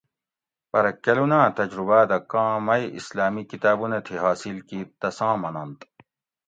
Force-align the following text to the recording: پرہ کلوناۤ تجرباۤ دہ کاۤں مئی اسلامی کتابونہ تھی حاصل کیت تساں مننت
پرہ 0.71 0.91
کلوناۤ 1.03 1.47
تجرباۤ 1.57 2.03
دہ 2.09 2.17
کاۤں 2.31 2.55
مئی 2.65 2.83
اسلامی 2.99 3.43
کتابونہ 3.51 3.99
تھی 4.05 4.15
حاصل 4.25 4.57
کیت 4.67 4.89
تساں 5.01 5.35
مننت 5.41 5.79